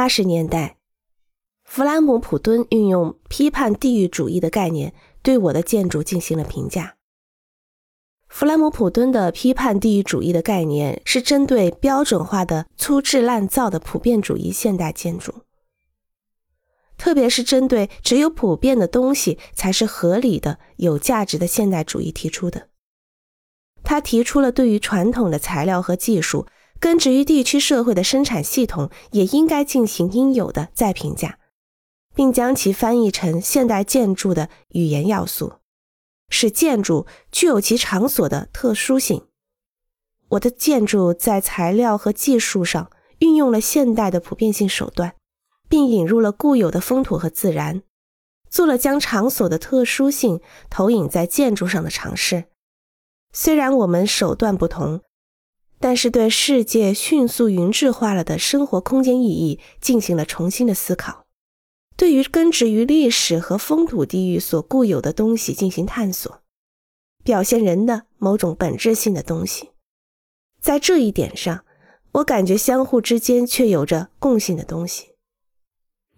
[0.00, 0.78] 八十年代，
[1.62, 6.96] 弗兰姆普敦运用批判地域主义的概念，对我的建筑进行了评价。
[8.26, 15.42] 弗兰姆普敦的批判地域主义的概念是针对标准化的粗制滥造的普遍主义现代建筑，
[16.96, 22.70] 特别是针对只有普遍的东西才是合理的、有价值的现代主义提出的。
[23.84, 26.46] 他提出了对于传统的材料和技术。
[26.80, 31.38] 根植于地区社会的生产系统也应该进行应有的再评价，
[32.14, 35.56] 并将其翻译成现代建筑的语言要素，
[36.30, 39.26] 使建筑具有其场所的特殊性。
[40.30, 45.14] 我的建筑在材料和技术上运用了现代的普遍性手段，
[45.68, 47.82] 并引入了固有的风土和自然，
[48.48, 52.44] 做了将场所的特殊性投影在建筑上的尝试。
[53.34, 55.02] 虽然我们手段不同。
[55.82, 61.24] 但是，对世界迅速云质化了的生活空间意义进行了重新的思考，
[61.96, 66.42] 对于根植于历史和风土地域所固有的东西进行探索，
[67.24, 69.70] 表现人的某种本质性的东西，
[70.60, 71.64] 在这一点上，
[72.12, 75.14] 我感觉相互之间却有着共性的东西。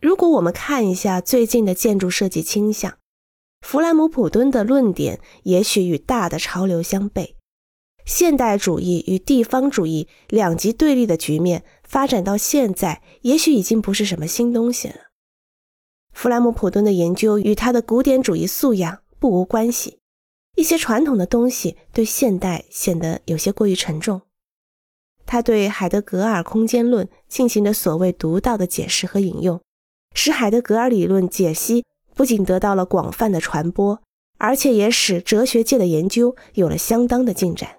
[0.00, 2.98] 如果我们看一下最近的建筑设计倾向，
[3.60, 7.34] 弗兰姆普敦的论点也许与大的潮流相悖。
[8.04, 14.94] 现代主义与地方主义两极对立的局面发展到现在，也许已经不是什么新东西了。
[16.12, 19.98] 弗兰姆普顿的研究与他的古典主义素养不无关系。
[20.56, 24.20] 一些传统的东西对现代显得有些过于沉重。
[25.24, 29.62] 他对海德格尔空间论进行的所谓独到的解释和引用，
[30.14, 34.02] 使海德格尔理论解析不仅得到了广泛的传播，
[34.36, 37.78] 而且也使哲学界的研究有了相当的进展。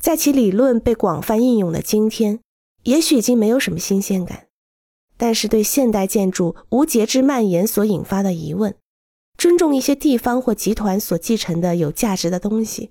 [0.00, 2.40] 在其理论被广泛应用的今天，
[2.84, 4.46] 也许已经没有什么新鲜感，
[5.16, 8.74] 但是对现代建筑无节制蔓延所引发的疑问，
[9.36, 12.90] 尊重一些地方或集团所继承的有价值的东西，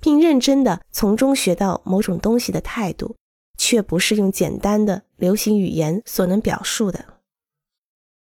[0.00, 3.16] 并认真的从中学到某种东西的态度，
[3.56, 7.17] 却不是用简单的流行语言所能表述的。